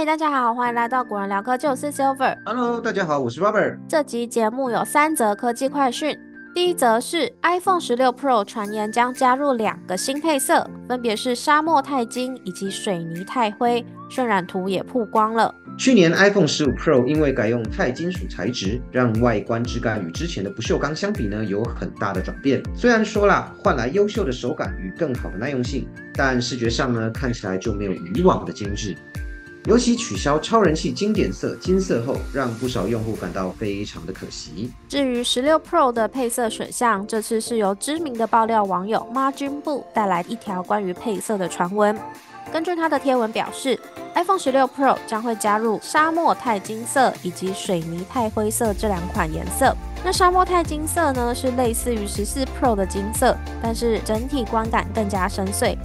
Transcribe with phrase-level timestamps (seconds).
[0.00, 2.34] 嗨，大家好，欢迎来到古人聊科技，我是 Silver。
[2.46, 3.76] Hello，大家好，我是 Robert。
[3.86, 6.18] 这集节目有三则科技快讯。
[6.54, 15.54] 第一则是 iPhone 十六 Pro 传言将加入两个新配色，分别是沙漠钛金以及水泥钛灰，渲染图也曝光了。
[15.76, 22.62] 去年 iPhone 十五 Pro 因为改用钛金属材质，让外观质感与之前的不锈钢相比呢有很大的转变。
[22.74, 28.96] 虽然说啦，换来优秀的手感与更好的耐用性，但视觉上呢看起来就没有以往的精致。
[29.66, 34.70] 尤其取消超人气经典色金色后，让不少用户感到非常的可惜。
[34.88, 41.96] 至于十六 Pro 的配色选项，这次是由知名的爆料网友 Margin Boo 带来一条关于配色的传闻。
[42.50, 43.78] 根据他的贴文表示
[44.14, 49.76] ，iPhone 十六 Pro 将会加入沙漠钛金色以及水泥钛灰色这两款颜色。
[50.02, 55.76] 那沙漠钛金色呢，是类似于十四 Pro 的金色，但是整体观感更加深邃。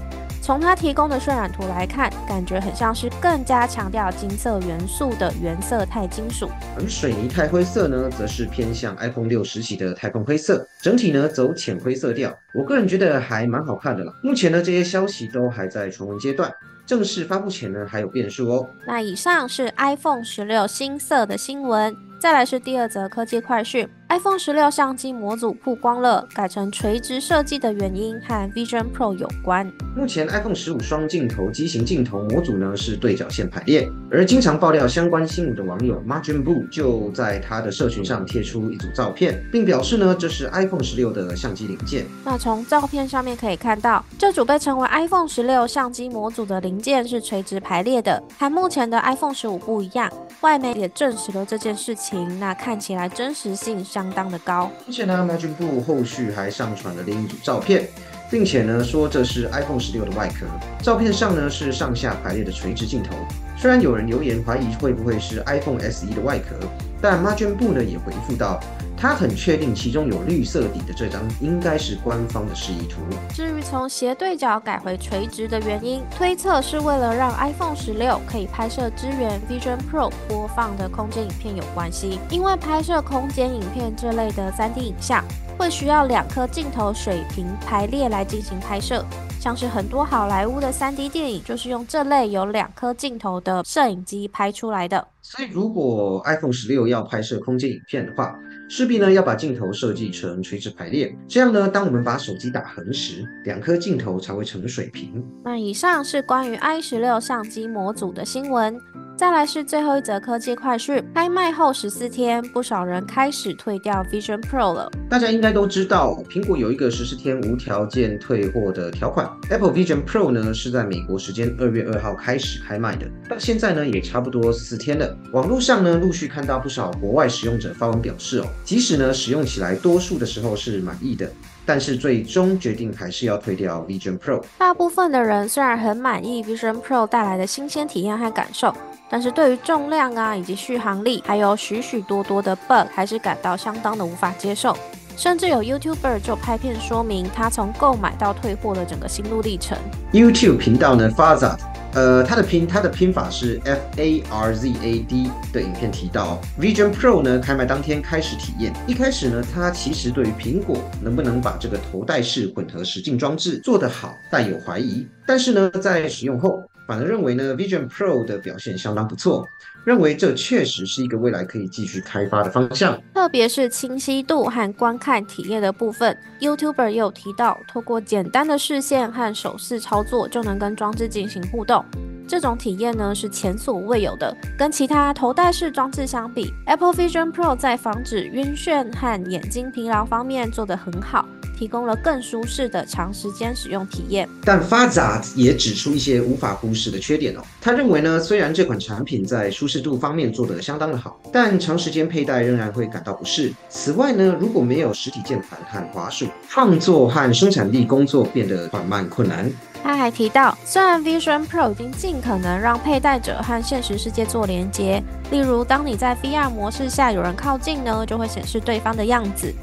[0.46, 6.48] 从它提供的渲染图来看，感觉很像是更加强调金色元素的原色钛金属。
[6.78, 12.32] 而水泥钛灰色呢，则是偏向 iPhone 六时期的太空灰色，整体呢走浅灰色调。
[12.54, 14.14] 我个人觉得还蛮好看的啦。
[14.22, 16.54] 目前呢，这些消息都还在传闻阶段，
[16.86, 18.70] 正式发布前呢还有变数哦。
[18.88, 29.72] 那以上是 iPhone 十六新色的新闻，再来是第二则科技快讯：iPhone 十六相机模组曝光了，改成垂直设计的原因和 Vision Pro 有关。
[29.96, 42.06] 目前 iPhone 十五双镜头机型镜头模组呢是对角线排列，而经常爆料相关新闻的网友 Margin Boo 就在他的社群上贴出一组照片，并表示呢这是 iPhone 十六的相机零件。
[42.26, 50.12] 那从照片上面可以看到，这组被称为 iPhone 十六相机模组的零件是垂直排列的，和目前的 iPhone 十五不一样。
[50.42, 54.70] 外媒也证实了这件事情，那看起来真实性相当的高。
[54.86, 57.88] 而且呢美军部后续还上传了另一组照片。
[58.30, 60.46] 并且呢，说这是 iPhone 十六的外壳，
[60.82, 63.16] 照片上呢是上下排列的垂直镜头。
[63.58, 66.56] 虽然有人留言怀疑会不会是 iPhone SE 的外壳，
[67.02, 68.60] 但 Margin Boo 呢也回复到，
[68.98, 72.98] 他很确定其中有绿色底的这张应该是官方的示意图。
[73.34, 85.24] 至于从斜对角改回垂直的原因，推测是为了让 iPhone 十六可以拍摄支援 Vision Pro 播放的空间影片有关系，因为拍摄空间影片这类的 3D 影像。
[85.58, 89.04] 会需要两颗镜头水平排列来进行拍摄，
[89.40, 95.08] 像是很多好莱坞的 3D 电影就是用这类有两颗镜头的摄影机拍出来的。
[95.22, 98.38] 所以，如果 iPhone 十六要拍摄空间影片的话，
[98.70, 105.24] 势必呢要把镜头设计成垂直排列，这样呢，当我们把手机打横时，两颗镜头才会成水平。
[105.44, 108.78] 那以上是关于 i 十六相机模组的新闻。
[109.18, 114.92] 再来是最后一则科技快讯，开卖后十四天，不少人开始退掉 Vision Pro 了。
[115.10, 119.26] 大家应该都知道，苹果有一个十四天无条件退货的条款。
[119.50, 125.18] Apple Vision Pro 呢是在美国时间二月二号开始开卖的，到现在呢也差不多四天了。
[125.32, 131.32] 网络上呢陆续看到不少国外使用者发文表示哦，即使呢使用起来多数的时候是满意的。
[131.66, 134.44] 但是最终决定还是要退掉 Vision Pro。
[134.58, 138.74] 大部分的人虽然很满意 Vision Pro 带来的新鲜体验和感受，
[139.10, 144.78] 但是对于重量啊以及续航力，还有许许多多的 bug，还是感到相当的无法接受。
[145.18, 149.78] 甚至有 YouTuber 就拍片说明他从购买到退货的整个心路历程。
[150.12, 151.58] YouTube 频道呢 Fazad，
[151.96, 158.74] 呃，它的拼它的拼法是 F A R Z A D 的影片提到，Vision Pro 呢开卖当天开始体验。
[158.86, 165.08] 一开始呢，它其实对于苹果能不能把这个头戴式混合实境装置做得好，带有怀疑。
[165.26, 169.48] 但是呢，在使用后，反而认为呢 Vision Pro 的表现相当不错，
[169.84, 173.02] 认为这确实是一个未来可以继续开发的方向。
[173.14, 181.84] 特别是清晰度和观看体验的部分，YouTuber 也有提到，透过简单的视线和手势操作就能跟装置进行互动。
[182.28, 184.36] 这种体验呢是前所未有的。
[184.58, 191.24] 跟其他头戴式装置相比，Apple Vision Pro 在防止晕眩和眼睛疲劳方面做得很好。
[191.58, 197.42] 提供了更舒适的长时间使用体验，但发杂也指出一些无法忽视的缺点哦。
[197.62, 203.54] 他认为呢，虽然这款产品在舒适度方面做得相当的好，但长时间佩戴仍然会感到不适。
[203.70, 209.50] 此外呢，如果没有实体键盘和滑鼠，创作和生产力工作变得缓慢困难。
[209.84, 219.54] 他还提到，虽然 Vision Pro 已经尽可能让佩戴者和现实世界做连接，例如当你在 VR 模式下有人靠近呢，就会显示对方的样子。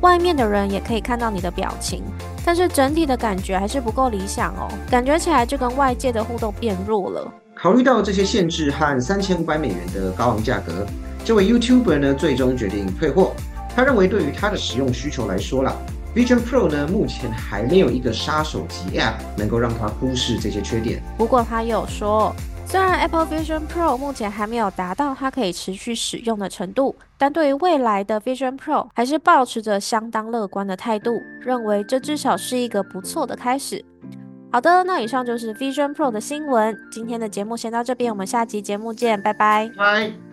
[0.00, 2.02] 外面的人也可以看到你的表情，
[2.42, 7.30] 但是整体的感觉还是不够理想哦，感觉起来就跟外界的互动变弱了。
[7.54, 10.86] 考虑到这些限制和三千五百美元的高昂价格，
[11.22, 13.32] 这位 YouTuber 呢最终决定退货。
[13.76, 15.76] 他认为对于他的使用需求来说啦
[16.14, 21.02] ，Vision Pro 呢目前还没有一个杀手级 App 能够让他忽视这些缺点。
[21.18, 22.34] 不过他有说，
[22.70, 33.84] 虽然 Apple Vision Pro 目前还没有达到它可以持续使用的程度，但对于未来的 Vision Pro 还是保持着相当乐观的态度，认为这至少是一个不错的开始。
[34.52, 36.78] 好的，那以上就是 Vision Pro 的新闻。
[36.92, 39.32] 今天的节目先到这边，我们下期节目见，拜。
[39.32, 40.29] 拜。